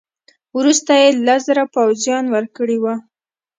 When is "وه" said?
2.83-2.93